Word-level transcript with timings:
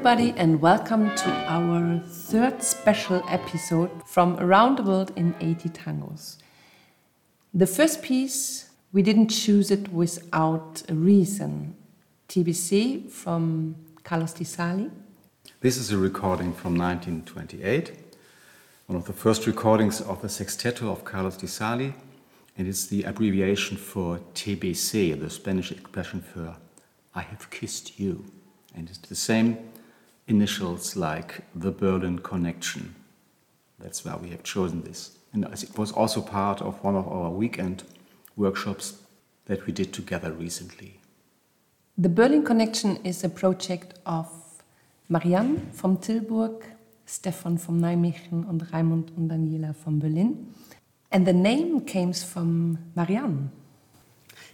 Everybody, 0.00 0.32
and 0.38 0.62
welcome 0.62 1.14
to 1.14 1.30
our 1.46 1.98
third 1.98 2.62
special 2.62 3.22
episode 3.28 3.90
from 4.08 4.40
Around 4.40 4.78
the 4.78 4.82
World 4.82 5.12
in 5.14 5.34
80 5.42 5.68
Tangos. 5.68 6.38
The 7.52 7.66
first 7.66 8.00
piece, 8.00 8.70
we 8.94 9.02
didn't 9.02 9.28
choose 9.28 9.70
it 9.70 9.92
without 9.92 10.82
a 10.88 10.94
reason. 10.94 11.76
TBC 12.30 13.10
from 13.10 13.76
Carlos 14.02 14.32
Di 14.32 14.46
Sarli. 14.46 14.90
This 15.60 15.76
is 15.76 15.92
a 15.92 15.98
recording 15.98 16.54
from 16.54 16.78
1928, 16.78 17.92
one 18.86 18.96
of 18.96 19.04
the 19.04 19.12
first 19.12 19.46
recordings 19.46 20.00
of 20.00 20.22
the 20.22 20.28
sexteto 20.28 20.90
of 20.90 21.04
Carlos 21.04 21.36
Di 21.36 21.46
Sarli, 21.46 21.92
and 22.56 22.66
it's 22.66 22.86
the 22.86 23.02
abbreviation 23.02 23.76
for 23.76 24.18
TBC, 24.32 25.20
the 25.20 25.28
Spanish 25.28 25.70
expression 25.70 26.22
for 26.22 26.56
I 27.14 27.20
have 27.20 27.50
kissed 27.50 28.00
you. 28.00 28.24
And 28.74 28.88
it's 28.88 28.98
the 28.98 29.16
same 29.16 29.58
initials 30.30 30.96
like 30.96 31.42
the 31.54 31.72
Berlin 31.72 32.18
connection. 32.20 32.94
That's 33.78 34.04
why 34.04 34.16
we 34.16 34.30
have 34.30 34.42
chosen 34.42 34.82
this. 34.82 35.18
And 35.32 35.44
it 35.44 35.76
was 35.76 35.92
also 35.92 36.22
part 36.22 36.62
of 36.62 36.82
one 36.82 36.96
of 36.96 37.06
our 37.08 37.30
weekend 37.30 37.82
workshops 38.36 39.02
that 39.46 39.66
we 39.66 39.72
did 39.72 39.92
together 39.92 40.32
recently. 40.32 41.00
The 41.98 42.08
Berlin 42.08 42.44
Connection 42.44 42.98
is 43.04 43.24
a 43.24 43.28
project 43.28 43.98
of 44.06 44.28
Marianne 45.08 45.70
from 45.72 45.96
Tilburg, 45.96 46.62
Stefan 47.04 47.58
from 47.58 47.80
Nijmegen, 47.80 48.48
and 48.48 48.62
Raimund 48.70 49.08
and 49.16 49.30
Daniela 49.30 49.74
from 49.74 49.98
Berlin. 49.98 50.54
And 51.10 51.26
the 51.26 51.32
name 51.32 51.80
came 51.80 52.12
from 52.12 52.78
Marianne. 52.94 53.50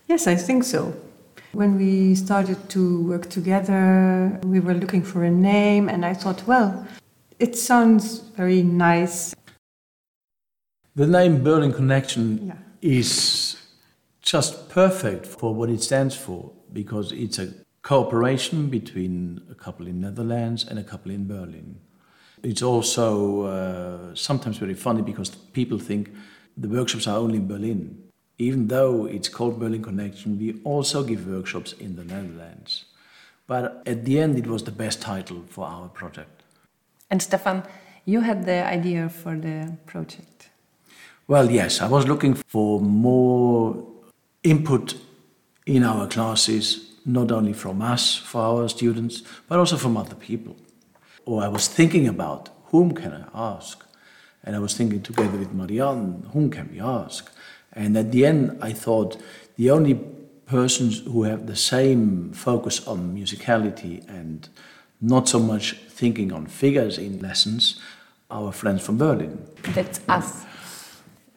Yes, 0.09 0.27
I 0.27 0.37
think 0.37 0.65
so. 0.65 0.95
When 1.57 1.79
we 1.79 2.15
started 2.15 2.69
to 2.69 3.03
work 3.09 3.31
together, 3.31 4.39
we 4.45 4.61
were 4.61 4.75
looking 4.75 5.03
for 5.03 5.25
a 5.25 5.31
name, 5.31 5.89
and 5.89 6.05
I 6.05 6.12
thought, 6.12 6.47
well, 6.47 6.87
it 7.39 7.57
sounds 7.57 8.19
very 8.37 8.62
nice. 8.62 9.35
The 10.95 11.07
name 11.07 11.43
Berlin 11.43 11.73
Connection 11.73 12.47
Yeah. 12.49 12.59
is 12.83 13.57
just 14.21 14.69
perfect 14.69 15.25
for 15.25 15.55
what 15.55 15.71
it 15.71 15.83
stands 15.83 16.15
for 16.15 16.53
because 16.75 17.11
it's 17.12 17.39
a 17.39 17.49
cooperation 17.81 18.69
between 18.69 19.41
a 19.51 19.55
couple 19.55 19.87
in 19.87 19.99
Netherlands 20.03 20.62
and 20.69 20.79
a 20.79 20.84
couple 20.84 21.11
in 21.11 21.27
Berlin. 21.27 21.77
It's 22.43 22.61
also 22.61 23.43
uh, 23.45 24.15
sometimes 24.15 24.59
very 24.59 24.75
funny 24.75 25.01
because 25.01 25.31
people 25.55 25.79
think 25.79 26.11
the 26.55 26.69
workshops 26.69 27.07
are 27.07 27.17
only 27.17 27.37
in 27.39 27.49
Berlin. 27.49 28.06
Even 28.39 28.69
though 28.69 29.06
it's 29.06 29.29
called 29.29 29.59
Berlin 29.59 29.83
Connection, 29.83 30.39
we 30.39 30.61
also 30.65 31.03
give 31.03 31.27
workshops 31.27 31.73
in 31.73 31.97
the 31.97 32.05
Netherlands. 32.05 32.84
But 33.47 33.83
at 33.87 34.05
the 34.05 34.19
end, 34.19 34.39
it 34.39 34.47
was 34.47 34.65
the 34.65 34.73
best 34.73 35.01
title 35.01 35.45
for 35.48 35.67
our 35.67 35.89
project. 35.89 36.43
And 37.11 37.23
Stefan, 37.23 37.62
you 38.05 38.20
had 38.20 38.45
the 38.45 38.65
idea 38.65 39.09
for 39.09 39.37
the 39.37 39.77
project. 39.87 40.48
Well, 41.28 41.51
yes, 41.51 41.81
I 41.81 41.89
was 41.89 42.06
looking 42.06 42.34
for 42.34 42.81
more 42.81 43.84
input 44.43 44.95
in 45.65 45.83
our 45.83 46.06
classes, 46.06 46.93
not 47.05 47.33
only 47.33 47.53
from 47.53 47.83
us, 47.83 48.17
for 48.17 48.43
our 48.43 48.69
students, 48.69 49.22
but 49.49 49.59
also 49.59 49.77
from 49.77 49.97
other 49.97 50.15
people. 50.15 50.56
Or 51.25 51.43
I 51.43 51.49
was 51.49 51.69
thinking 51.69 52.06
about 52.06 52.50
whom 52.66 52.93
can 52.93 53.12
I 53.12 53.55
ask? 53.55 53.83
And 54.44 54.55
I 54.55 54.59
was 54.60 54.77
thinking 54.77 55.03
together 55.03 55.39
with 55.39 55.53
Marianne, 55.53 56.28
whom 56.33 56.50
can 56.50 56.71
we 56.71 56.81
ask? 56.81 57.33
And 57.76 57.97
at 57.97 58.10
the 58.10 58.26
end, 58.26 58.59
I 58.60 58.72
thought 58.72 59.16
the 59.56 59.70
only 59.70 59.94
persons 60.47 61.00
who 61.00 61.25
have 61.25 61.47
the 61.47 61.56
same 61.56 62.32
focus 62.32 62.87
on 62.87 63.14
musicality 63.14 64.09
and 64.09 64.48
not 65.00 65.28
so 65.28 65.38
much 65.38 65.75
thinking 65.88 66.32
on 66.32 66.47
figures 66.47 66.98
in 66.98 67.20
lessons, 67.20 67.81
are 68.31 68.47
our 68.47 68.53
friends 68.53 68.82
from 68.82 68.98
Berlin. 68.98 69.47
That's 69.75 70.00
us. 70.09 70.44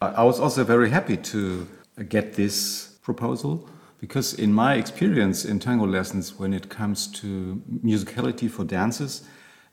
I 0.02 0.08
I 0.08 0.24
was 0.24 0.40
also 0.40 0.64
very 0.64 0.90
happy 0.90 1.18
to 1.18 1.68
get 2.08 2.34
this 2.34 2.98
proposal 3.04 3.70
because, 4.00 4.34
in 4.34 4.54
my 4.54 4.76
experience 4.76 5.46
in 5.46 5.60
tango 5.60 5.86
lessons, 5.86 6.40
when 6.40 6.54
it 6.54 6.70
comes 6.70 7.08
to 7.22 7.62
musicality 7.84 8.50
for 8.50 8.64
dances, 8.64 9.24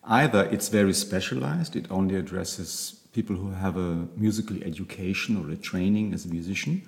either 0.06 0.44
it's 0.44 0.68
very 0.68 0.92
specialized, 0.92 1.76
it 1.76 1.86
only 1.90 2.16
addresses 2.16 3.00
people 3.12 3.36
who 3.36 3.50
have 3.50 3.76
a 3.76 4.06
musical 4.16 4.62
education 4.62 5.36
or 5.36 5.50
a 5.50 5.56
training 5.56 6.14
as 6.14 6.24
a 6.24 6.28
musician, 6.28 6.82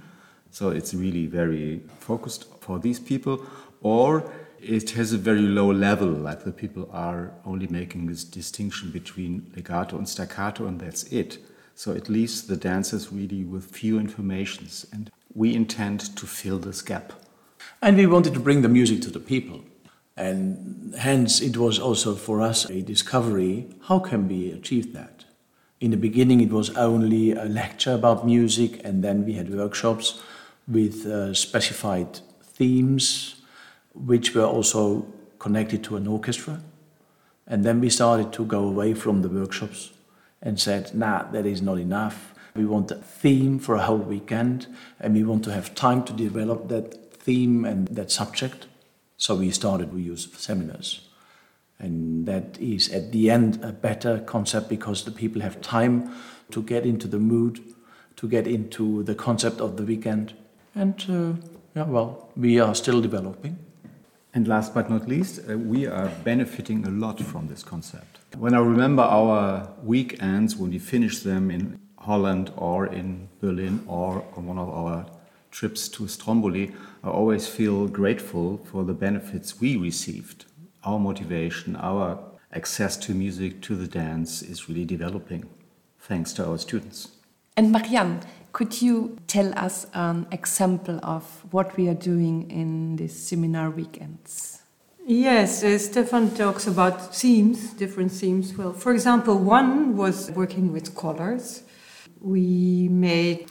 so 0.51 0.71
it's 0.71 0.95
really 0.95 1.27
very 1.27 1.81
focused 2.01 2.47
for 2.61 2.79
these 2.79 3.01
people, 3.01 3.45
or 3.83 4.31
it 4.61 4.91
has 4.91 5.13
a 5.13 5.19
very 5.19 5.41
low 5.41 5.71
level, 5.71 6.09
like 6.09 6.45
the 6.45 6.53
people 6.53 6.89
are 6.93 7.33
only 7.45 7.67
making 7.67 8.07
this 8.07 8.25
distinction 8.25 8.91
between 8.91 9.51
legato 9.55 9.97
and 9.97 10.09
staccato, 10.09 10.67
and 10.67 10.81
that's 10.81 11.05
it. 11.05 11.39
So 11.75 11.93
it 11.93 12.09
leaves 12.09 12.47
the 12.47 12.57
dancers 12.57 13.13
really 13.13 13.45
with 13.45 13.67
few 13.67 13.99
informations, 13.99 14.87
and 14.93 15.11
we 15.35 15.55
intend 15.55 16.17
to 16.17 16.27
fill 16.27 16.59
this 16.59 16.83
gap. 16.83 17.13
And 17.81 17.97
we 17.97 18.07
wanted 18.07 18.35
to 18.35 18.41
bring 18.41 18.63
the 18.63 18.69
music 18.69 19.01
to 19.03 19.11
the 19.11 19.21
people. 19.21 19.63
And 20.19 20.95
hence, 20.99 21.41
it 21.41 21.57
was 21.57 21.79
also 21.79 22.17
for 22.17 22.43
us 22.43 22.69
a 22.69 22.83
discovery 22.83 23.69
how 23.83 24.01
can 24.01 24.27
we 24.27 24.51
achieve 24.51 24.93
that? 24.93 25.25
In 25.81 25.93
the 25.93 25.97
beginning, 25.97 26.41
it 26.41 26.51
was 26.51 26.71
only 26.77 27.33
a 27.33 27.45
lecture 27.45 27.93
about 27.93 28.27
music, 28.27 28.81
and 28.85 29.05
then 29.05 29.25
we 29.25 29.35
had 29.35 29.55
workshops 29.55 30.21
with 30.67 31.07
uh, 31.07 31.33
specified 31.35 32.19
themes, 32.43 33.37
which 33.95 34.35
were 34.35 34.45
also 34.45 35.07
connected 35.39 35.85
to 35.85 35.97
an 35.97 36.09
orchestra. 36.09 36.61
And 37.47 37.65
then 37.65 37.81
we 37.81 37.89
started 37.89 38.33
to 38.33 38.45
go 38.45 38.65
away 38.65 38.95
from 38.95 39.23
the 39.23 39.29
workshops 39.29 39.93
and 40.43 40.59
said, 40.59 40.95
nah, 40.95 41.31
that 41.31 41.47
is 41.47 41.63
not 41.63 41.79
enough. 41.79 42.35
We 42.57 42.67
want 42.67 42.91
a 42.91 42.97
theme 42.97 43.61
for 43.61 43.77
a 43.77 43.83
whole 43.83 43.99
weekend, 43.99 44.67
and 44.99 45.15
we 45.15 45.23
want 45.23 45.45
to 45.45 45.53
have 45.53 45.77
time 45.77 46.03
to 46.05 46.13
develop 46.13 46.69
that 46.69 47.13
theme 47.13 47.65
and 47.65 47.87
that 47.89 48.11
subject. 48.11 48.67
So 49.19 49.35
we 49.35 49.51
started 49.51 49.93
we 49.93 50.03
use 50.03 50.29
seminars. 50.37 51.01
And 51.81 52.27
that 52.27 52.59
is 52.59 52.89
at 52.93 53.13
the 53.13 53.31
end 53.31 53.63
a 53.63 53.73
better 53.73 54.21
concept 54.21 54.69
because 54.69 55.05
the 55.05 55.11
people 55.11 55.43
have 55.43 55.61
time 55.61 56.13
to 56.51 56.63
get 56.63 56.87
into 56.87 57.07
the 57.07 57.19
mood, 57.19 57.61
to 58.17 58.29
get 58.29 58.47
into 58.47 59.03
the 59.03 59.15
concept 59.15 59.61
of 59.61 59.77
the 59.77 59.85
weekend. 59.85 60.35
And 60.75 60.95
uh, 61.09 61.47
yeah, 61.75 61.85
well, 61.85 62.31
we 62.37 62.59
are 62.59 62.75
still 62.75 63.01
developing. 63.01 63.59
And 64.35 64.47
last 64.47 64.75
but 64.75 64.89
not 64.91 65.09
least, 65.09 65.41
uh, 65.49 65.59
we 65.59 65.87
are 65.87 66.09
benefiting 66.25 66.85
a 66.85 66.91
lot 66.91 67.21
from 67.21 67.49
this 67.49 67.63
concept. 67.63 68.19
When 68.37 68.55
I 68.55 68.59
remember 68.59 69.03
our 69.03 69.69
weekends, 69.83 70.57
when 70.57 70.71
we 70.71 70.79
finish 70.79 71.21
them 71.21 71.51
in 71.51 71.81
Holland 71.99 72.53
or 72.57 72.87
in 72.87 73.29
Berlin 73.41 73.85
or 73.87 74.25
on 74.37 74.47
one 74.47 74.59
of 74.59 74.69
our 74.69 75.07
trips 75.51 75.89
to 75.91 76.09
Stromboli, 76.09 76.75
I 77.03 77.09
always 77.09 77.47
feel 77.47 77.87
grateful 77.89 78.59
for 78.71 78.85
the 78.85 78.95
benefits 78.95 79.61
we 79.61 79.77
received. 79.77 80.45
Our 80.85 80.99
motivation, 80.99 81.77
our 81.77 82.19
access 82.53 82.97
to 82.99 83.15
music, 83.15 83.61
to 83.63 83.77
the 83.77 83.87
dance 83.87 84.43
is 84.43 84.69
really 84.69 84.85
developing, 84.85 85.45
thanks 86.01 86.33
to 86.35 86.47
our 86.47 86.59
students. 86.59 87.09
And 87.57 87.73
Marianne, 87.73 88.21
could 88.53 88.81
you 88.81 89.19
tell 89.27 89.57
us 89.59 89.87
an 89.95 90.27
example 90.33 91.01
of 91.03 91.25
what 91.53 91.77
we 91.77 91.89
are 91.89 91.95
doing 91.95 92.51
in 92.51 92.97
these 92.97 93.17
seminar 93.17 93.71
weekends? 93.71 94.63
Yes, 95.07 95.65
uh, 95.65 95.79
Stefan 95.79 96.35
talks 96.35 96.67
about 96.67 97.15
themes, 97.15 97.73
different 97.73 98.13
themes. 98.13 98.57
Well, 98.57 98.75
for 98.75 98.93
example, 98.93 99.39
one 99.39 99.97
was 99.97 100.31
working 100.33 100.71
with 100.71 100.95
colors. 100.95 101.63
We 102.21 102.89
made 102.91 103.47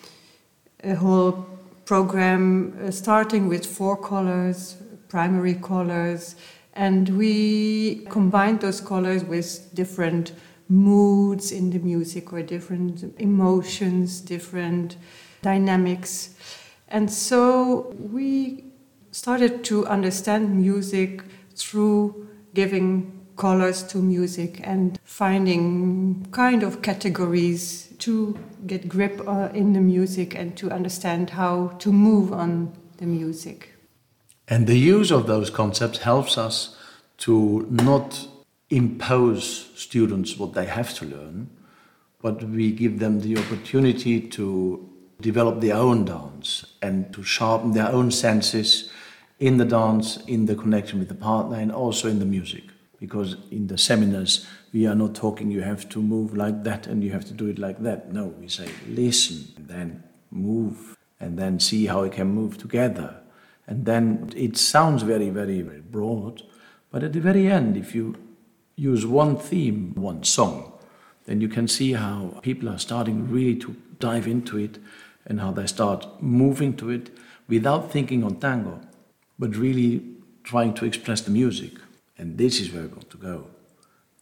a 0.84 0.94
whole 0.94 1.48
program 1.88 2.78
uh, 2.84 2.92
starting 2.92 3.48
with 3.48 3.66
four 3.66 3.96
colors, 3.96 4.76
primary 5.08 5.56
colors, 5.56 6.36
and 6.74 7.18
we 7.18 8.06
combined 8.10 8.60
those 8.60 8.82
colors 8.82 9.24
with 9.24 9.74
different 9.74 10.34
moods 10.68 11.52
in 11.54 11.70
the 11.70 11.80
music 11.80 12.34
or 12.34 12.42
different 12.44 13.16
emotions, 13.20 14.20
different 14.20 14.98
dynamics. 15.42 16.36
And 16.90 17.10
so 17.10 17.96
we 17.98 18.66
started 19.12 19.64
to 19.64 19.88
understand 19.88 20.56
music 20.56 21.24
through 21.56 22.28
giving 22.54 23.17
colors 23.38 23.84
to 23.84 24.00
music 24.00 24.60
and 24.64 25.00
finding 25.04 26.28
kind 26.32 26.64
of 26.64 26.82
categories 26.82 27.94
to 28.00 28.38
get 28.66 28.90
grip 28.90 29.22
uh, 29.28 29.50
in 29.54 29.74
the 29.74 29.82
music 29.82 30.36
and 30.36 30.58
to 30.58 30.70
understand 30.72 31.30
how 31.32 31.68
to 31.80 31.92
move 31.92 32.34
on 32.34 32.74
the 32.98 33.06
music. 33.06 33.74
And 34.48 34.68
the 34.68 34.78
use 34.78 35.12
of 35.12 35.28
those 35.28 35.50
concepts 35.50 36.00
helps 36.00 36.38
us 36.38 36.76
to 37.18 37.68
not 37.70 38.28
impose 38.70 39.72
students 39.76 40.38
what 40.38 40.54
they 40.54 40.66
have 40.66 40.94
to 40.96 41.06
learn, 41.06 41.50
but 42.22 42.44
we 42.44 42.72
give 42.72 43.00
them 43.00 43.22
the 43.22 43.38
opportunity 43.38 44.20
to 44.20 44.90
develop 45.22 45.62
their 45.62 45.76
own 45.76 46.06
dance 46.06 46.66
and 46.82 47.12
to 47.14 47.24
sharpen 47.24 47.72
their 47.72 47.90
own 47.90 48.12
senses 48.12 48.92
in 49.40 49.58
the 49.58 49.66
dance, 49.66 50.18
in 50.28 50.46
the 50.46 50.56
connection 50.56 51.00
with 51.00 51.08
the 51.08 51.16
partner, 51.16 51.58
and 51.58 51.72
also 51.72 52.08
in 52.08 52.20
the 52.20 52.26
music. 52.26 52.64
Because 53.00 53.38
in 53.52 53.68
the 53.68 53.78
seminars, 53.78 54.48
we 54.74 54.88
are 54.88 54.96
not 54.96 55.14
talking, 55.14 55.52
you 55.52 55.62
have 55.62 55.88
to 55.90 56.02
move 56.02 56.36
like 56.36 56.64
that 56.64 56.88
and 56.88 57.04
you 57.04 57.12
have 57.12 57.26
to 57.26 57.34
do 57.34 57.48
it 57.48 57.60
like 57.60 57.84
that. 57.84 58.12
No, 58.12 58.26
we 58.26 58.48
say, 58.48 58.70
listen, 58.88 59.54
and 59.56 59.68
then 59.68 60.04
move, 60.32 60.98
and 61.20 61.38
then 61.38 61.60
see 61.60 61.86
how 61.86 62.04
it 62.04 62.14
can 62.14 62.28
move 62.28 62.58
together. 62.58 63.16
And 63.68 63.86
then 63.86 64.32
it 64.36 64.58
sounds 64.58 65.04
very, 65.04 65.30
very, 65.30 65.62
very 65.62 65.82
broad, 65.82 66.42
but 66.92 67.04
at 67.04 67.14
the 67.14 67.20
very 67.20 67.48
end, 67.48 67.78
if 67.78 67.94
you 67.94 68.16
use 68.76 69.06
one 69.06 69.36
theme, 69.38 69.94
one 69.96 70.24
song, 70.24 70.74
then 71.26 71.42
you 71.42 71.50
can 71.50 71.68
see 71.68 71.94
how 71.94 72.40
people 72.42 72.70
are 72.70 72.78
starting 72.78 73.30
really 73.30 73.56
to 73.60 73.76
dive 74.00 74.28
into 74.28 74.58
it 74.58 74.80
and 75.26 75.42
how 75.42 75.52
they 75.52 75.68
start 75.68 76.08
moving 76.22 76.76
to 76.78 76.90
it 76.90 77.10
without 77.48 77.92
thinking 77.92 78.24
on 78.24 78.38
tango, 78.38 78.80
but 79.38 79.56
really 79.56 80.02
trying 80.44 80.74
to 80.74 80.86
express 80.86 81.22
the 81.22 81.32
music. 81.32 81.74
And 82.18 82.38
this 82.38 82.60
is 82.60 82.72
where 82.72 82.84
we 82.84 82.90
want 82.90 83.10
to 83.12 83.18
go. 83.18 83.48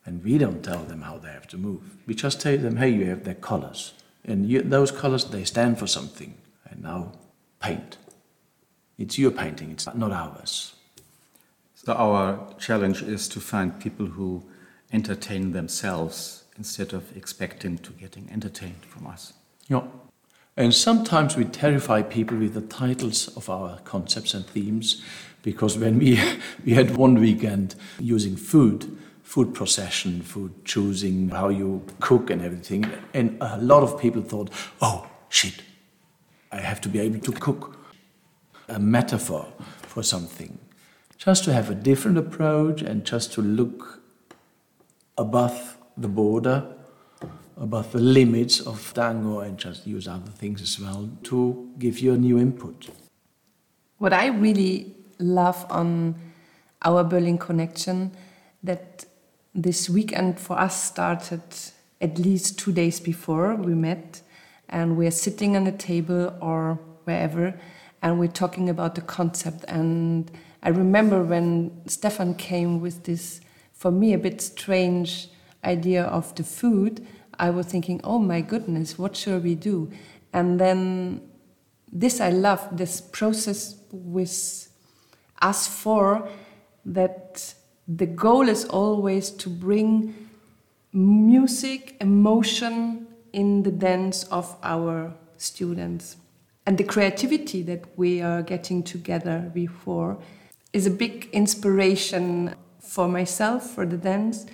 And 0.06 0.24
we 0.24 0.38
don't 0.38 0.64
tell 0.64 0.84
them 0.84 1.02
how 1.02 1.18
they 1.18 1.32
have 1.32 1.48
to 1.48 1.58
move. 1.58 1.82
We 2.06 2.14
just 2.14 2.42
tell 2.42 2.58
them, 2.58 2.78
hey, 2.78 2.90
you 2.90 3.06
have 3.06 3.24
their 3.24 3.36
colors. 3.36 3.94
And 4.24 4.48
you, 4.48 4.62
those 4.62 4.92
colors, 4.92 5.26
they 5.26 5.44
stand 5.44 5.80
for 5.80 5.88
something. 5.88 6.36
And 6.70 6.84
now, 6.84 7.14
paint. 7.60 7.98
It's 8.98 9.18
your 9.18 9.32
painting, 9.32 9.72
it's 9.72 9.94
not 9.94 10.12
ours. 10.12 10.76
So, 11.74 11.94
our 11.94 12.54
challenge 12.58 13.02
is 13.04 13.28
to 13.30 13.40
find 13.40 13.80
people 13.80 14.06
who 14.06 14.44
entertain 14.94 15.52
themselves 15.52 16.46
instead 16.58 16.94
of 16.94 17.16
expecting 17.18 17.78
to 17.80 17.92
getting 17.92 18.30
entertained 18.32 18.86
from 18.88 19.08
us. 19.08 19.34
Yeah. 19.68 19.84
And 20.58 20.74
sometimes 20.74 21.36
we 21.36 21.44
terrify 21.44 22.02
people 22.02 22.38
with 22.38 22.54
the 22.54 22.62
titles 22.62 23.28
of 23.36 23.50
our 23.50 23.80
concepts 23.80 24.34
and 24.34 24.46
themes 24.48 25.04
because 25.42 25.78
when 25.78 26.00
we, 26.00 26.20
we 26.66 26.74
had 26.74 26.96
one 26.96 27.16
weekend 27.16 27.76
using 28.00 28.38
food, 28.38 28.98
food 29.22 29.54
procession, 29.54 30.22
food 30.22 30.64
choosing, 30.64 31.30
how 31.30 31.50
you 31.50 31.86
cook 32.00 32.30
and 32.30 32.42
everything, 32.42 32.90
and 33.14 33.38
a 33.42 33.58
lot 33.58 33.84
of 33.84 34.00
people 34.00 34.22
thought, 34.22 34.50
oh, 34.82 35.08
shit, 35.28 35.62
I 36.52 36.62
have 36.62 36.80
to 36.82 36.90
be 36.90 37.00
able 37.00 37.20
to 37.20 37.32
cook. 37.34 37.78
A 38.68 38.80
metaphor 38.80 39.46
for 39.84 40.02
something. 40.02 40.58
Just 41.18 41.44
to 41.44 41.54
have 41.54 41.70
a 41.70 41.76
different 41.76 42.18
approach 42.18 42.82
and 42.82 43.06
just 43.06 43.32
to 43.34 43.42
look 43.42 44.02
above 45.18 45.78
the 45.98 46.08
border, 46.08 46.76
above 47.58 47.92
the 47.92 48.00
limits 48.00 48.60
of 48.60 48.94
tango, 48.94 49.40
and 49.40 49.58
just 49.58 49.88
use 49.88 50.08
other 50.08 50.32
things 50.32 50.62
as 50.62 50.80
well 50.80 51.10
to 51.24 51.72
give 51.80 52.00
you 52.00 52.14
a 52.14 52.18
new 52.18 52.38
input. 52.38 52.90
What 53.98 54.14
I 54.14 54.28
really 54.28 54.94
love 55.20 55.66
on 55.70 56.16
our 56.82 57.04
Berlin 57.04 57.38
connection 57.38 58.12
that 58.64 59.06
this 59.54 59.90
weekend 59.90 60.40
for 60.40 60.60
us 60.60 60.84
started 60.84 61.42
at 62.02 62.20
least 62.20 62.60
two 62.60 62.74
days 62.74 63.00
before 63.00 63.56
we 63.56 63.74
met, 63.74 64.22
and 64.68 64.98
we're 64.98 65.12
sitting 65.12 65.56
on 65.56 65.66
a 65.66 65.72
table 65.72 66.36
or 66.42 66.78
wherever, 67.06 67.58
and 68.02 68.20
we're 68.20 68.28
talking 68.28 68.70
about 68.70 68.96
the 68.96 69.02
concept. 69.02 69.64
And 69.68 70.30
I 70.62 70.70
remember 70.70 71.24
when 71.24 71.72
Stefan 71.88 72.36
came 72.36 72.82
with 72.82 73.04
this, 73.04 73.40
for 73.72 73.92
me, 73.92 74.14
a 74.14 74.18
bit 74.18 74.42
strange 74.42 75.30
idea 75.64 76.04
of 76.04 76.36
the 76.36 76.44
food, 76.44 77.08
I 77.40 77.50
was 77.50 77.66
thinking, 77.66 78.02
oh 78.04 78.20
my 78.20 78.42
goodness, 78.42 78.98
what 78.98 79.16
shall 79.16 79.40
we 79.40 79.56
do? 79.56 79.92
And 80.34 80.60
then 80.60 81.22
this 81.92 82.20
I 82.20 82.30
love, 82.30 82.68
this 82.72 83.02
process 83.02 83.78
with 83.92 84.70
us 85.42 85.68
four, 85.68 86.28
that 86.86 87.54
the 87.88 88.06
goal 88.06 88.50
is 88.50 88.66
always 88.66 89.30
to 89.32 89.50
bring 89.50 90.14
music, 90.92 91.96
emotion 92.02 93.08
in 93.34 93.64
the 93.64 93.72
dance 93.72 94.24
of 94.26 94.56
our 94.64 95.14
students. 95.38 96.18
And 96.66 96.78
the 96.78 96.84
creativity 96.84 97.62
that 97.64 97.84
we 97.98 98.22
are 98.22 98.42
getting 98.42 98.82
together 98.82 99.52
before 99.54 100.18
is 100.74 100.88
a 100.88 100.92
big 100.92 101.30
inspiration 101.32 102.56
for 102.80 103.08
myself, 103.08 103.70
for 103.70 103.86
the 103.86 103.98
dance, 103.98 104.46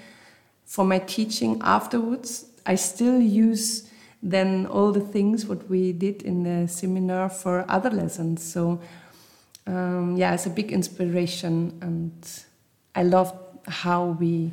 for 0.65 0.83
my 0.83 0.99
teaching 0.99 1.59
afterwards. 1.63 2.45
I 2.65 2.75
still 2.75 3.19
use 3.19 3.89
then 4.23 4.67
all 4.67 4.91
the 4.91 5.01
things 5.01 5.45
what 5.45 5.67
we 5.69 5.93
did 5.93 6.21
in 6.21 6.43
the 6.43 6.67
seminar 6.67 7.29
for 7.29 7.65
other 7.67 7.89
lessons. 7.89 8.43
So 8.43 8.79
um, 9.67 10.15
yeah, 10.17 10.33
it's 10.33 10.45
a 10.45 10.49
big 10.49 10.71
inspiration, 10.71 11.77
and 11.81 12.11
I 12.95 13.03
love 13.03 13.33
how 13.67 14.17
we 14.19 14.51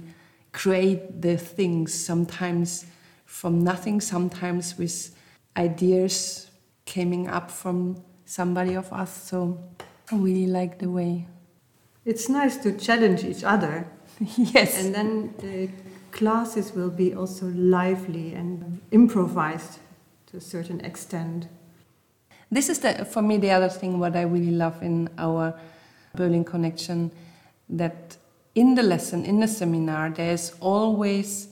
create 0.53 1.23
the 1.23 1.37
things 1.37 1.95
sometimes 1.95 2.87
from 3.25 3.63
nothing, 3.65 4.01
sometimes 4.01 4.77
with 4.77 5.15
ideas 5.57 6.51
coming 6.87 7.29
up 7.29 7.51
from 7.51 8.03
somebody 8.25 8.75
of 8.75 8.93
us. 8.93 9.11
So 9.29 9.59
I 10.11 10.17
really 10.17 10.47
like 10.47 10.79
the 10.79 10.91
way. 10.91 11.27
It's 12.05 12.29
nice 12.29 12.57
to 12.59 12.73
challenge 12.73 13.25
each 13.25 13.45
other. 13.45 13.87
yes. 14.37 14.83
And 14.83 14.95
then 14.95 15.35
the 15.39 15.69
classes 16.11 16.73
will 16.73 16.91
be 16.91 17.15
also 17.15 17.47
lively 17.47 18.35
and 18.35 18.81
improvised 18.91 19.79
to 20.27 20.37
a 20.37 20.41
certain 20.41 20.81
extent. 20.81 21.49
This 22.51 22.69
is 22.69 22.79
the, 22.81 23.05
for 23.05 23.23
me 23.23 23.37
the 23.37 23.51
other 23.51 23.69
thing 23.69 23.99
what 23.99 24.17
I 24.17 24.23
really 24.23 24.51
love 24.51 24.83
in 24.83 25.11
our 25.19 25.59
Berlin 26.15 26.45
connection 26.45 27.11
that 27.69 28.17
in 28.55 28.75
the 28.75 28.83
lesson 28.83 29.25
in 29.25 29.41
the 29.41 29.49
seminar 29.49 30.11
there's 30.11 30.53
always 30.61 31.49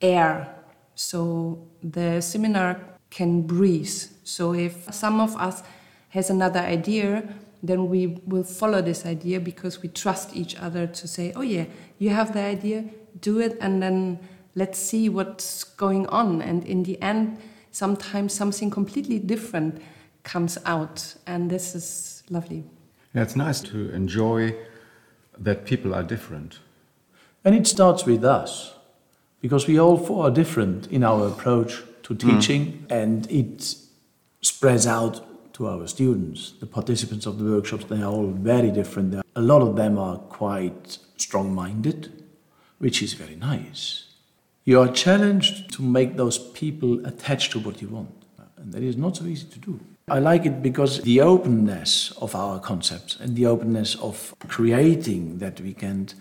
air 0.00 0.54
so 0.94 1.58
the 1.82 2.20
seminar 2.20 2.80
can 3.10 3.42
breathe 3.42 4.00
so 4.24 4.54
if 4.54 4.92
some 4.92 5.20
of 5.20 5.36
us 5.36 5.62
has 6.08 6.30
another 6.30 6.60
idea 6.60 7.22
then 7.62 7.88
we 7.88 8.06
will 8.26 8.42
follow 8.44 8.80
this 8.82 9.06
idea 9.06 9.38
because 9.38 9.82
we 9.82 9.88
trust 9.88 10.34
each 10.34 10.56
other 10.56 10.86
to 10.86 11.06
say 11.06 11.32
oh 11.36 11.42
yeah 11.42 11.64
you 11.98 12.10
have 12.10 12.32
the 12.32 12.40
idea 12.40 12.84
do 13.20 13.40
it 13.40 13.56
and 13.60 13.82
then 13.82 14.18
let's 14.54 14.78
see 14.78 15.08
what's 15.08 15.64
going 15.64 16.06
on. 16.08 16.42
And 16.42 16.64
in 16.64 16.82
the 16.82 17.00
end 17.02 17.38
sometimes 17.70 18.32
something 18.32 18.70
completely 18.70 19.18
different 19.18 19.82
comes 20.22 20.58
out. 20.64 21.14
And 21.26 21.50
this 21.50 21.74
is 21.74 22.22
lovely. 22.30 22.64
Yeah 23.14 23.22
it's 23.22 23.36
nice 23.36 23.60
to 23.60 23.90
enjoy 23.90 24.54
that 25.38 25.64
people 25.64 25.94
are 25.94 26.02
different. 26.02 26.60
And 27.44 27.54
it 27.54 27.66
starts 27.66 28.04
with 28.04 28.24
us 28.24 28.74
because 29.40 29.66
we 29.68 29.78
all 29.78 29.96
four 29.96 30.26
are 30.26 30.30
different 30.30 30.88
in 30.88 31.04
our 31.04 31.28
approach 31.28 31.82
to 32.04 32.14
teaching 32.14 32.86
mm. 32.88 32.90
and 32.90 33.30
it 33.30 33.76
spreads 34.40 34.86
out 34.86 35.52
to 35.54 35.68
our 35.68 35.86
students. 35.86 36.52
The 36.60 36.66
participants 36.66 37.26
of 37.26 37.38
the 37.38 37.44
workshops 37.44 37.84
they 37.84 38.02
are 38.02 38.10
all 38.10 38.28
very 38.28 38.70
different. 38.70 39.14
A 39.34 39.40
lot 39.40 39.62
of 39.62 39.76
them 39.76 39.98
are 39.98 40.18
quite 40.18 40.98
strong 41.16 41.54
minded 41.54 42.24
which 42.78 43.02
is 43.02 43.14
very 43.14 43.36
nice. 43.36 44.04
You 44.64 44.80
are 44.80 44.88
challenged 44.88 45.72
to 45.74 45.82
make 45.82 46.16
those 46.16 46.38
people 46.38 47.04
attached 47.06 47.52
to 47.52 47.60
what 47.60 47.80
you 47.80 47.88
want, 47.88 48.10
and 48.56 48.72
that 48.72 48.82
is 48.82 48.96
not 48.96 49.16
so 49.16 49.24
easy 49.24 49.46
to 49.46 49.58
do. 49.58 49.80
I 50.08 50.18
like 50.20 50.46
it 50.46 50.62
because 50.62 51.00
the 51.02 51.20
openness 51.20 52.12
of 52.20 52.34
our 52.34 52.60
concepts 52.60 53.16
and 53.18 53.34
the 53.34 53.46
openness 53.46 53.96
of 53.96 54.34
creating 54.46 55.38
that 55.38 55.60
weekend 55.60 56.14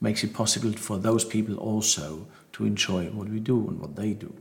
makes 0.00 0.22
it 0.24 0.32
possible 0.32 0.72
for 0.72 0.98
those 0.98 1.24
people 1.24 1.56
also 1.56 2.26
to 2.52 2.66
enjoy 2.66 3.06
what 3.06 3.28
we 3.28 3.40
do 3.40 3.68
and 3.68 3.80
what 3.80 3.96
they 3.96 4.12
do. 4.12 4.32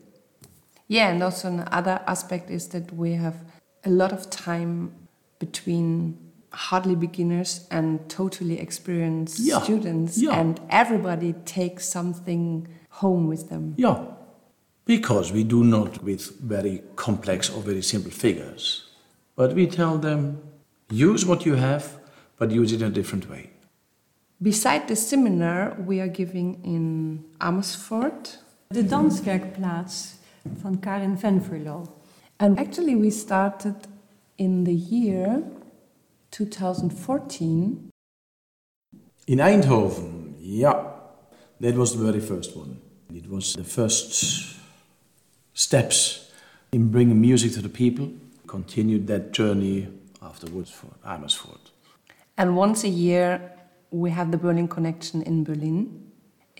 Yeah, 0.87 1.09
and 1.09 1.23
also 1.23 1.47
another 1.47 2.01
aspect 2.05 2.49
is 2.49 2.67
that 2.69 2.93
we 2.93 3.13
have 3.13 3.35
a 3.85 3.89
lot 3.89 4.11
of 4.11 4.29
time 4.29 4.91
between 5.39 6.17
hardly 6.51 6.95
beginners 6.95 7.67
and 7.71 8.09
totally 8.09 8.59
experienced 8.59 9.39
yeah. 9.39 9.61
students 9.61 10.17
yeah. 10.17 10.39
and 10.39 10.59
everybody 10.69 11.33
takes 11.45 11.87
something 11.87 12.67
home 12.89 13.27
with 13.27 13.49
them. 13.49 13.73
Yeah. 13.77 14.03
Because 14.85 15.31
we 15.31 15.43
do 15.43 15.63
not 15.63 16.03
with 16.03 16.39
very 16.41 16.83
complex 16.95 17.49
or 17.49 17.61
very 17.61 17.81
simple 17.81 18.11
figures 18.11 18.89
but 19.35 19.53
we 19.53 19.65
tell 19.65 19.97
them 19.97 20.41
use 20.89 21.25
what 21.25 21.45
you 21.45 21.55
have 21.55 21.99
but 22.37 22.51
use 22.51 22.73
it 22.73 22.81
in 22.81 22.87
a 22.87 22.93
different 22.93 23.29
way. 23.29 23.51
Beside 24.41 24.87
the 24.87 24.95
seminar 24.95 25.77
we 25.85 26.01
are 26.01 26.07
giving 26.07 26.59
in 26.63 27.23
amersfoort. 27.39 28.37
The 28.69 28.83
danswerkplaats 28.83 30.15
van 30.45 30.77
karin 30.77 31.17
venverlo. 31.17 31.89
And 32.39 32.59
actually 32.59 32.95
we 32.95 33.11
started 33.11 33.75
in 34.37 34.63
the 34.63 34.73
year 34.73 35.43
2014. 36.31 37.89
In 39.27 39.39
Eindhoven, 39.39 40.35
yeah. 40.39 40.87
That 41.59 41.75
was 41.75 41.95
the 41.95 42.03
very 42.03 42.19
first 42.19 42.57
one. 42.57 42.81
It 43.13 43.29
was 43.29 43.53
the 43.53 43.63
first 43.63 44.57
steps 45.53 46.31
in 46.71 46.89
bringing 46.89 47.21
music 47.21 47.53
to 47.53 47.61
the 47.61 47.69
people. 47.69 48.11
Continued 48.47 49.07
that 49.07 49.31
journey 49.31 49.87
afterwards 50.21 50.71
for 50.71 50.87
Amersfoort. 51.05 51.71
And 52.37 52.57
once 52.57 52.83
a 52.83 52.89
year, 52.89 53.51
we 53.91 54.09
have 54.09 54.31
the 54.31 54.37
Berlin 54.37 54.67
Connection 54.67 55.21
in 55.21 55.43
Berlin. 55.43 56.11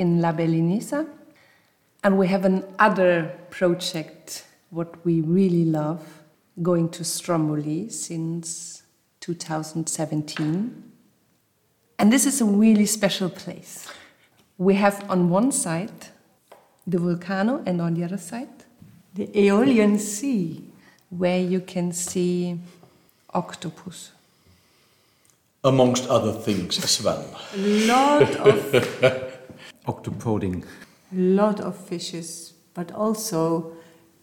in 0.01 0.19
La 0.19 0.31
Berlinesa. 0.33 1.07
And 2.03 2.17
we 2.17 2.27
have 2.27 2.45
another 2.45 3.31
project, 3.51 4.45
what 4.71 5.05
we 5.05 5.21
really 5.21 5.65
love, 5.65 6.23
going 6.61 6.89
to 6.89 7.03
Stromboli 7.03 7.89
since 7.89 8.80
2017. 9.21 10.83
And 11.97 12.11
this 12.11 12.25
is 12.25 12.41
a 12.41 12.45
really 12.45 12.85
special 12.85 13.29
place. 13.29 13.87
We 14.57 14.75
have 14.75 15.09
on 15.09 15.29
one 15.29 15.51
side 15.51 16.07
the 16.87 16.97
volcano, 16.97 17.61
and 17.65 17.79
on 17.81 17.93
the 17.93 18.03
other 18.03 18.17
side, 18.17 18.49
the 19.13 19.29
Aeolian 19.37 19.99
Sea, 19.99 20.63
where 21.09 21.39
you 21.39 21.59
can 21.59 21.91
see 21.91 22.59
octopus. 23.33 24.11
Amongst 25.63 26.09
other 26.09 26.33
things 26.33 26.83
as 26.83 27.03
well. 27.03 27.23
A 27.55 27.85
lot 27.85 28.35
of 28.37 29.31
Octopoding. 29.85 30.63
A 31.11 31.15
lot 31.15 31.59
of 31.59 31.75
fishes, 31.75 32.53
but 32.73 32.91
also 32.91 33.73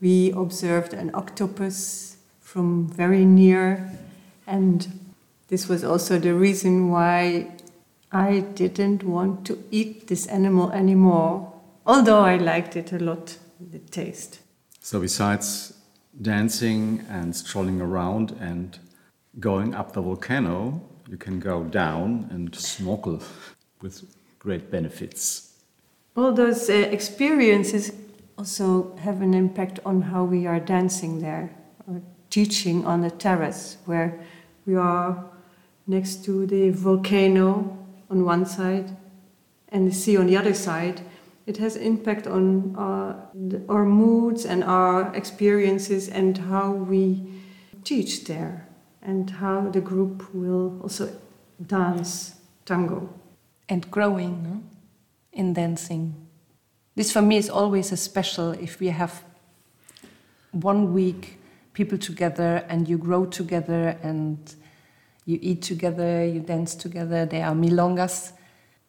we 0.01 0.33
observed 0.33 0.95
an 0.95 1.11
octopus 1.15 2.17
from 2.41 2.89
very 2.89 3.25
near, 3.25 3.91
and 4.49 4.89
this 5.49 5.69
was 5.69 5.85
also 5.85 6.19
the 6.19 6.35
reason 6.35 6.91
why 6.91 7.53
I 8.11 8.41
didn't 8.41 9.05
want 9.05 9.47
to 9.47 9.63
eat 9.71 10.09
this 10.09 10.27
animal 10.27 10.73
anymore, 10.73 11.53
although 11.87 12.21
I 12.21 12.37
liked 12.37 12.77
it 12.77 12.93
a 12.93 12.99
lot, 12.99 13.37
the 13.61 13.79
taste. 13.79 14.41
So 14.81 15.01
besides 15.01 15.75
dancing 16.21 17.05
and 17.11 17.37
strolling 17.37 17.81
around 17.81 18.33
and 18.41 18.79
going 19.39 19.75
up 19.75 19.93
the 19.93 20.01
volcano, 20.01 20.81
you 21.09 21.17
can 21.17 21.39
go 21.39 21.65
down 21.65 22.29
and 22.31 22.55
snorkel 22.55 23.23
with 23.81 24.05
great 24.39 24.71
benefits. 24.71 25.55
All 26.17 26.33
those 26.33 26.69
uh, 26.69 26.73
experiences 26.73 27.93
also 28.37 28.97
have 28.97 29.23
an 29.23 29.35
impact 29.35 29.81
on 29.85 30.03
how 30.03 30.25
we 30.25 30.47
are 30.47 30.61
dancing 30.61 31.21
there 31.21 31.51
or 31.87 32.01
teaching 32.31 32.85
on 32.85 33.01
the 33.01 33.11
terrace 33.11 33.77
where 33.85 34.19
we 34.69 34.77
are 34.77 35.25
next 35.87 36.27
to 36.27 36.47
the 36.47 36.69
volcano 36.71 37.77
on 38.11 38.25
one 38.25 38.45
side 38.45 38.95
and 39.71 39.91
the 39.91 39.95
sea 39.95 40.19
on 40.19 40.27
the 40.27 40.37
other 40.37 40.53
side. 40.53 41.01
It 41.47 41.57
has 41.57 41.75
impact 41.77 42.27
on 42.27 42.77
our, 42.77 43.17
our 43.71 43.87
moods 43.87 44.45
and 44.45 44.63
our 44.63 45.15
experiences 45.17 46.11
and 46.11 46.37
how 46.37 46.73
we 46.73 47.25
teach 47.83 48.27
there 48.27 48.69
and 49.01 49.31
how 49.31 49.71
the 49.71 49.81
group 49.81 50.35
will 50.35 50.79
also 50.83 51.11
dance 51.67 52.35
tango. 52.67 53.09
and 53.71 53.91
growing 53.91 54.43
no? 54.43 54.63
in 55.33 55.55
dancing. 55.55 56.15
This 56.95 57.11
for 57.11 57.23
me 57.23 57.39
is 57.39 57.49
always 57.49 57.91
a 57.93 57.97
special 57.97 58.53
if 58.53 58.81
we 58.81 58.89
have 58.89 59.25
one 60.53 60.93
week 60.93 61.38
people 61.79 61.97
together 61.97 62.65
and 62.69 62.89
you 62.89 62.99
grow 62.99 63.25
together 63.25 63.97
and 64.03 64.57
you 65.27 65.39
eat 65.41 65.63
together, 65.63 66.25
you 66.25 66.41
dance 66.41 66.75
together. 66.75 67.25
There 67.25 67.47
are 67.47 67.55
milongas 67.55 68.33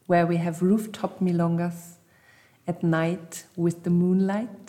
where 0.08 0.26
we 0.26 0.38
have 0.38 0.64
rooftop 0.64 1.20
milongas 1.20 1.98
at 2.68 2.82
night 2.82 3.46
with 3.56 3.84
the 3.84 3.92
moonlight. 3.92 4.68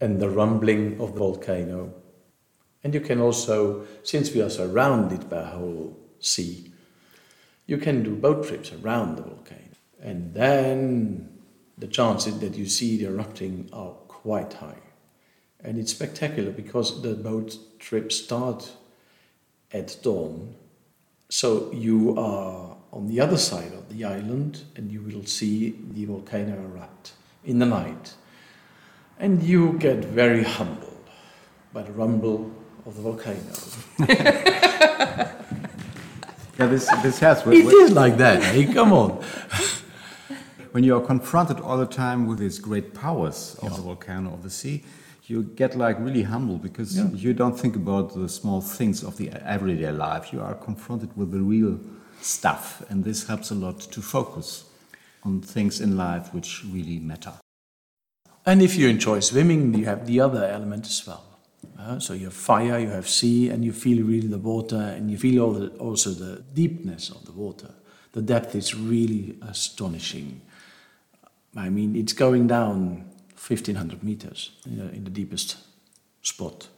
and 0.00 0.20
the 0.20 0.28
rumbling 0.28 1.00
of 1.00 1.14
the 1.14 1.18
volcano. 1.18 1.94
And 2.84 2.92
you 2.92 3.00
can 3.00 3.18
also, 3.20 3.86
since 4.02 4.26
we 4.34 4.42
are 4.42 4.50
surrounded 4.50 5.30
by 5.30 5.40
a 5.40 5.52
whole 5.56 5.98
sea, 6.20 6.70
you 7.66 7.78
can 7.78 8.02
do 8.02 8.14
boat 8.14 8.46
trips 8.46 8.70
around 8.72 9.16
the 9.16 9.22
volcano. 9.22 9.74
And 10.02 10.34
then 10.34 11.30
the 11.78 11.86
chances 11.86 12.38
that 12.40 12.54
you 12.56 12.66
see 12.66 12.96
it 12.96 13.06
erupting 13.06 13.70
are 13.72 13.94
quite 14.08 14.52
high. 14.52 14.85
And 15.66 15.78
it's 15.78 15.90
spectacular 15.90 16.52
because 16.52 17.02
the 17.02 17.14
boat 17.14 17.58
trips 17.80 18.14
start 18.16 18.72
at 19.72 19.96
dawn. 20.00 20.54
So 21.28 21.72
you 21.72 22.16
are 22.16 22.76
on 22.92 23.08
the 23.08 23.20
other 23.20 23.36
side 23.36 23.72
of 23.72 23.88
the 23.88 24.04
island 24.04 24.62
and 24.76 24.92
you 24.92 25.02
will 25.02 25.24
see 25.24 25.76
the 25.90 26.04
volcano 26.04 26.54
erupt 26.54 27.14
in 27.44 27.58
the 27.58 27.66
night. 27.66 28.14
And 29.18 29.42
you 29.42 29.72
get 29.78 30.04
very 30.04 30.44
humbled 30.44 31.10
by 31.72 31.82
the 31.82 31.92
rumble 31.92 32.52
of 32.86 32.94
the 32.94 33.02
volcano. 33.02 33.42
Yeah, 36.58 36.68
this, 36.68 36.88
this 37.02 37.18
has. 37.18 37.46
It 37.46 37.66
is 37.66 37.92
like 37.92 38.16
that, 38.16 38.42
hey? 38.42 38.72
Come 38.72 38.92
on. 38.92 39.22
When 40.72 40.84
you 40.84 40.96
are 40.96 41.00
confronted 41.00 41.60
all 41.60 41.78
the 41.78 41.86
time 41.86 42.26
with 42.26 42.38
these 42.38 42.58
great 42.58 42.94
powers 42.94 43.56
of 43.62 43.76
the 43.76 43.82
volcano 43.82 44.32
of 44.32 44.42
the 44.42 44.50
sea, 44.50 44.84
you 45.28 45.42
get 45.42 45.76
like 45.76 45.98
really 45.98 46.22
humble 46.22 46.58
because 46.58 46.96
Yeah. 46.96 47.10
you 47.12 47.34
don't 47.34 47.58
think 47.58 47.76
about 47.76 48.14
the 48.14 48.28
small 48.28 48.60
things 48.60 49.02
of 49.02 49.16
the 49.16 49.30
everyday 49.44 49.90
life. 49.92 50.32
You 50.32 50.40
are 50.40 50.54
confronted 50.54 51.10
with 51.16 51.30
the 51.32 51.40
real 51.40 51.78
stuff, 52.20 52.82
and 52.88 53.04
this 53.04 53.26
helps 53.26 53.50
a 53.50 53.54
lot 53.54 53.80
to 53.80 54.00
focus 54.00 54.64
on 55.22 55.40
things 55.40 55.80
in 55.80 55.96
life 55.96 56.32
which 56.32 56.64
really 56.72 56.98
matter. 57.00 57.32
And 58.44 58.62
if 58.62 58.76
you 58.76 58.88
enjoy 58.88 59.20
swimming, 59.20 59.74
you 59.74 59.86
have 59.86 60.06
the 60.06 60.20
other 60.20 60.44
element 60.44 60.86
as 60.86 61.04
well. 61.06 61.24
Uh, 61.78 61.98
so 61.98 62.14
you 62.14 62.24
have 62.26 62.34
fire, 62.34 62.78
you 62.78 62.88
have 62.90 63.08
sea, 63.08 63.48
and 63.50 63.64
you 63.64 63.72
feel 63.72 64.06
really 64.06 64.28
the 64.28 64.38
water, 64.38 64.76
and 64.96 65.10
you 65.10 65.18
feel 65.18 65.42
all 65.42 65.52
the, 65.52 65.68
also 65.78 66.10
the 66.10 66.42
deepness 66.54 67.10
of 67.10 67.24
the 67.26 67.32
water. 67.32 67.70
The 68.12 68.22
depth 68.22 68.54
is 68.54 68.74
really 68.74 69.36
astonishing. 69.42 70.40
I 71.56 71.68
mean, 71.70 71.96
it's 71.96 72.12
going 72.12 72.46
down 72.46 73.04
1500 73.36 74.02
meters 74.02 74.50
you 74.64 74.76
know, 74.76 74.88
in 74.88 75.04
the 75.04 75.10
deepest 75.10 75.56
spot. 76.22 76.68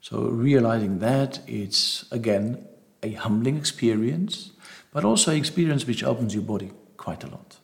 So 0.00 0.22
realizing 0.28 1.00
that, 1.00 1.40
it's 1.46 2.10
again 2.12 2.66
a 3.02 3.12
humbling 3.12 3.56
experience, 3.56 4.52
but 4.92 5.04
also 5.04 5.30
an 5.32 5.36
experience 5.36 5.86
which 5.86 6.02
opens 6.04 6.34
your 6.34 6.44
body 6.44 6.70
quite 6.96 7.24
a 7.24 7.28
lot. 7.28 7.58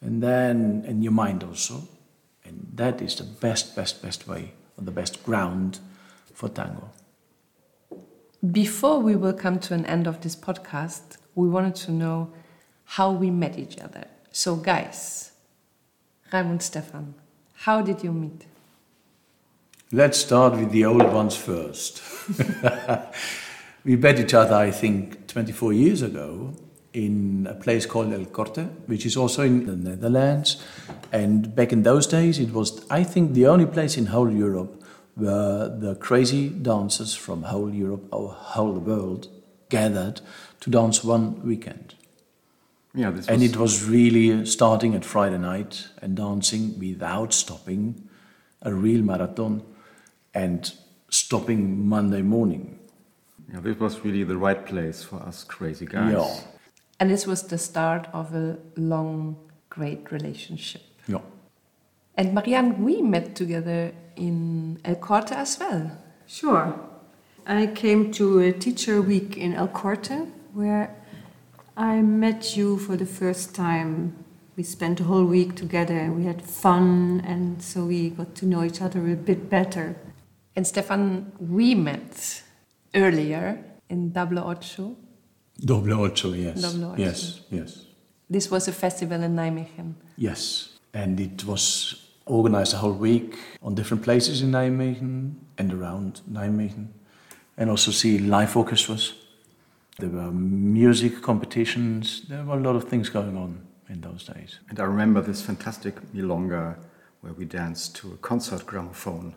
And 0.00 0.22
then, 0.22 0.84
and 0.86 1.02
your 1.02 1.12
mind 1.12 1.42
also. 1.42 1.88
And 2.44 2.66
that 2.74 3.00
is 3.02 3.16
the 3.16 3.24
best, 3.24 3.76
best, 3.76 4.02
best 4.02 4.26
way, 4.28 4.52
or 4.76 4.84
the 4.84 4.90
best 4.90 5.22
ground 5.24 5.80
for 6.32 6.48
tango. 6.48 6.90
Before 8.52 9.00
we 9.00 9.16
will 9.16 9.32
come 9.32 9.58
to 9.60 9.74
an 9.74 9.84
end 9.86 10.06
of 10.06 10.20
this 10.20 10.36
podcast, 10.36 11.18
we 11.34 11.48
wanted 11.48 11.74
to 11.86 11.90
know 11.90 12.32
how 12.84 13.10
we 13.10 13.30
met 13.30 13.58
each 13.58 13.78
other. 13.78 14.06
So, 14.30 14.56
guys, 14.56 15.32
Raimund 16.32 16.62
Stefan, 16.62 17.14
how 17.64 17.82
did 17.82 18.04
you 18.04 18.12
meet? 18.12 18.46
Let's 19.90 20.18
start 20.18 20.52
with 20.54 20.70
the 20.70 20.84
old 20.84 21.12
ones 21.12 21.36
first. 21.36 22.02
we 23.84 23.96
met 23.96 24.20
each 24.20 24.34
other, 24.34 24.54
I 24.54 24.70
think, 24.70 25.26
24 25.26 25.72
years 25.72 26.02
ago 26.02 26.54
in 26.92 27.48
a 27.50 27.54
place 27.54 27.84
called 27.84 28.12
El 28.12 28.26
Corte, 28.26 28.66
which 28.86 29.04
is 29.04 29.16
also 29.16 29.42
in 29.42 29.66
the 29.66 29.76
Netherlands. 29.76 30.62
And 31.10 31.54
back 31.54 31.72
in 31.72 31.82
those 31.82 32.06
days, 32.06 32.38
it 32.38 32.52
was, 32.52 32.84
I 32.90 33.02
think, 33.02 33.32
the 33.32 33.46
only 33.46 33.66
place 33.66 33.96
in 33.96 34.06
whole 34.06 34.30
Europe 34.30 34.82
where 35.16 35.68
the 35.68 35.96
crazy 35.96 36.48
dancers 36.50 37.14
from 37.14 37.42
whole 37.42 37.74
Europe 37.74 38.06
or 38.12 38.30
whole 38.30 38.78
world 38.78 39.28
gathered 39.68 40.20
to 40.60 40.70
dance 40.70 41.02
one 41.02 41.42
weekend. 41.44 41.94
Yeah, 42.98 43.12
this 43.12 43.28
And 43.28 43.42
was, 43.42 43.50
it 43.50 43.56
was 43.56 43.84
really 43.84 44.44
starting 44.44 44.96
at 44.96 45.04
Friday 45.04 45.38
night 45.38 45.86
and 46.02 46.16
dancing 46.16 46.76
without 46.80 47.32
stopping, 47.32 48.08
a 48.62 48.74
real 48.74 49.02
marathon, 49.02 49.62
and 50.34 50.72
stopping 51.08 51.88
Monday 51.88 52.22
morning. 52.22 52.76
yeah, 53.52 53.60
this 53.60 53.78
was 53.78 54.04
really 54.04 54.24
the 54.24 54.36
right 54.36 54.66
place 54.66 55.04
for 55.04 55.22
us 55.22 55.44
crazy 55.44 55.86
guys. 55.86 56.12
Yeah. 56.12 56.40
And 56.98 57.08
this 57.08 57.24
was 57.24 57.44
the 57.44 57.56
start 57.56 58.08
of 58.12 58.34
a 58.34 58.58
long, 58.76 59.36
great 59.70 60.10
relationship. 60.10 60.82
Yeah. 61.06 61.20
And 62.16 62.34
Marianne, 62.34 62.82
we 62.82 63.00
met 63.00 63.36
together 63.36 63.92
in 64.16 64.80
El 64.84 64.96
Corte 64.96 65.30
as 65.30 65.56
well. 65.60 65.92
Sure. 66.26 66.74
I 67.46 67.68
came 67.68 68.10
to 68.14 68.40
a 68.40 68.52
teacher 68.52 69.00
week 69.00 69.36
in 69.36 69.54
El 69.54 69.68
Corte 69.68 70.26
where 70.52 70.97
I 71.78 72.02
met 72.02 72.56
you 72.56 72.76
for 72.76 72.96
the 72.96 73.06
first 73.06 73.54
time. 73.54 74.24
We 74.56 74.64
spent 74.64 74.98
a 74.98 75.04
whole 75.04 75.24
week 75.24 75.54
together 75.54 76.10
we 76.10 76.24
had 76.24 76.42
fun, 76.42 77.22
and 77.24 77.62
so 77.62 77.84
we 77.84 78.10
got 78.10 78.34
to 78.34 78.46
know 78.46 78.64
each 78.64 78.82
other 78.82 79.08
a 79.12 79.14
bit 79.14 79.48
better. 79.48 79.94
And 80.56 80.66
Stefan, 80.66 81.30
we 81.38 81.76
met 81.76 82.42
earlier 82.96 83.64
in 83.88 84.10
Double 84.10 84.40
Ocho. 84.40 84.96
Doble 85.60 86.00
ocho, 86.00 86.32
yes. 86.32 86.60
Doble 86.60 86.92
ocho. 86.92 87.00
Yes, 87.00 87.40
yes. 87.48 87.86
This 88.28 88.50
was 88.50 88.66
a 88.66 88.72
festival 88.72 89.22
in 89.22 89.36
Nijmegen. 89.36 89.94
Yes. 90.16 90.78
And 90.92 91.20
it 91.20 91.44
was 91.44 92.08
organized 92.26 92.74
a 92.74 92.78
whole 92.78 92.92
week 92.92 93.38
on 93.62 93.76
different 93.76 94.02
places 94.02 94.42
in 94.42 94.50
Nijmegen 94.50 95.34
and 95.56 95.72
around 95.72 96.22
Nijmegen. 96.28 96.88
And 97.56 97.70
also 97.70 97.92
see 97.92 98.18
live 98.18 98.56
orchestras. 98.56 99.14
There 99.98 100.10
were 100.10 100.30
music 100.30 101.22
competitions. 101.22 102.22
There 102.28 102.44
were 102.44 102.56
a 102.56 102.60
lot 102.60 102.76
of 102.76 102.84
things 102.84 103.08
going 103.08 103.36
on. 103.36 103.68
in 103.88 104.00
those 104.00 104.24
days. 104.24 104.60
And 104.68 104.78
I 104.80 104.84
remember 104.84 105.20
this 105.20 105.42
fantastic 105.42 105.94
milonga 106.12 106.76
where 107.20 107.32
we 107.32 107.44
danced 107.44 107.96
to 107.96 108.12
a 108.12 108.16
concert 108.18 108.66
gramophone. 108.66 109.34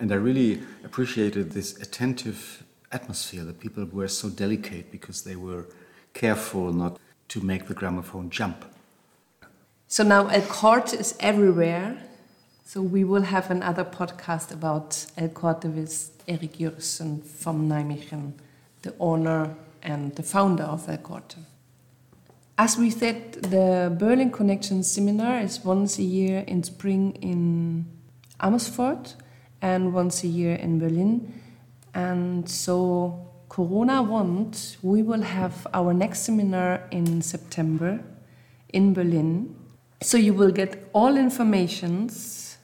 And 0.00 0.12
I 0.12 0.16
really 0.16 0.62
appreciated 0.84 1.52
this 1.52 1.76
attentive 1.80 2.64
atmosphere. 2.92 3.44
The 3.44 3.52
people 3.52 3.84
were 3.86 4.08
so 4.08 4.28
delicate 4.28 4.90
because 4.90 5.22
they 5.22 5.36
were 5.36 5.66
careful 6.14 6.72
not 6.72 6.98
to 7.28 7.40
make 7.40 7.66
the 7.66 7.74
gramophone 7.74 8.30
jump. 8.30 8.64
So 9.88 10.04
now 10.04 10.28
El 10.28 10.42
Corte 10.42 10.94
is 10.94 11.16
everywhere. 11.20 11.98
So 12.64 12.82
we 12.82 13.02
will 13.02 13.22
have 13.22 13.50
another 13.50 13.84
podcast 13.84 14.52
about 14.52 15.06
El 15.16 15.28
Corte 15.28 15.64
with 15.64 16.10
Erik 16.28 16.58
Jeurissen 16.58 17.24
from 17.24 17.68
Nijmegen, 17.68 18.34
the 18.82 18.94
owner 19.00 19.56
and 19.82 20.14
the 20.16 20.22
founder 20.22 20.64
of 20.64 20.88
El 20.88 20.98
Corte. 20.98 21.36
As 22.56 22.76
we 22.76 22.90
said, 22.90 23.34
the 23.34 23.94
Berlin 23.98 24.30
Connection 24.30 24.82
seminar 24.82 25.40
is 25.40 25.64
once 25.64 25.98
a 25.98 26.02
year 26.02 26.40
in 26.48 26.62
spring 26.64 27.12
in 27.22 27.86
Amersfoort 28.40 29.14
and 29.62 29.94
once 29.94 30.24
a 30.24 30.26
year 30.26 30.54
in 30.56 30.78
Berlin. 30.78 31.32
And 31.94 32.48
so 32.48 33.28
Corona 33.48 34.02
won't, 34.02 34.76
we 34.82 35.02
will 35.02 35.22
have 35.22 35.66
our 35.72 35.94
next 35.94 36.20
seminar 36.20 36.82
in 36.90 37.22
September 37.22 38.00
in 38.70 38.92
Berlin. 38.92 39.54
So 40.02 40.18
you 40.18 40.34
will 40.34 40.50
get 40.50 40.88
all 40.92 41.16
informations 41.16 42.58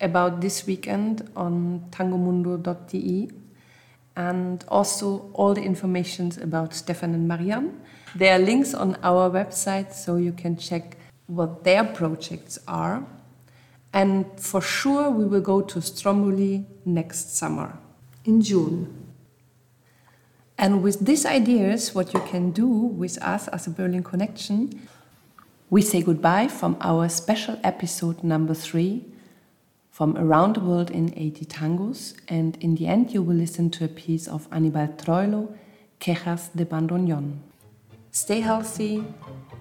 about 0.00 0.40
this 0.40 0.66
weekend 0.66 1.28
on 1.36 1.86
tangomundo.de 1.90 3.30
and 4.16 4.64
also 4.68 5.30
all 5.32 5.54
the 5.54 5.62
informations 5.62 6.38
about 6.38 6.74
Stefan 6.74 7.14
and 7.14 7.26
Marianne. 7.26 7.80
There 8.14 8.34
are 8.34 8.38
links 8.38 8.74
on 8.74 8.96
our 9.02 9.30
website 9.30 9.92
so 9.92 10.16
you 10.16 10.32
can 10.32 10.56
check 10.56 10.96
what 11.26 11.64
their 11.64 11.84
projects 11.84 12.58
are. 12.68 13.06
And 13.92 14.26
for 14.38 14.60
sure, 14.60 15.10
we 15.10 15.24
will 15.24 15.40
go 15.40 15.62
to 15.62 15.80
Stromboli 15.80 16.66
next 16.84 17.36
summer. 17.36 17.78
In 18.24 18.40
June. 18.40 19.02
And 20.58 20.82
with 20.82 21.04
these 21.04 21.26
ideas, 21.26 21.94
what 21.94 22.14
you 22.14 22.20
can 22.20 22.52
do 22.52 22.68
with 22.68 23.20
us 23.22 23.48
as 23.48 23.66
a 23.66 23.70
Berlin 23.70 24.02
Connection, 24.02 24.88
we 25.70 25.82
say 25.82 26.02
goodbye 26.02 26.48
from 26.48 26.76
our 26.80 27.08
special 27.08 27.58
episode 27.64 28.22
number 28.22 28.54
three 28.54 29.04
from 30.02 30.18
Around 30.18 30.56
the 30.56 30.60
World 30.60 30.90
in 30.90 31.14
80 31.16 31.44
Tangos. 31.44 32.14
And 32.26 32.56
in 32.60 32.74
the 32.74 32.88
end, 32.88 33.14
you 33.14 33.22
will 33.22 33.36
listen 33.36 33.70
to 33.70 33.84
a 33.84 33.88
piece 33.88 34.26
of 34.26 34.48
Anibal 34.50 34.88
Troilo, 34.96 35.56
Quejas 36.00 36.50
de 36.56 36.64
Bandoneon. 36.64 37.38
Stay 38.10 38.40
healthy. 38.40 39.04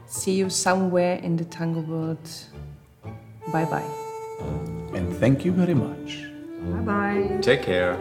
See 0.07 0.33
you 0.33 0.49
somewhere 0.49 1.17
in 1.17 1.37
the 1.37 1.45
tango 1.45 1.81
world. 1.81 2.27
Bye 3.53 3.65
bye. 3.65 3.85
And 4.95 5.15
thank 5.17 5.45
you 5.45 5.51
very 5.51 5.75
much. 5.75 6.25
Bye 6.71 6.85
bye. 6.89 7.37
Take 7.43 7.61
care. 7.61 7.95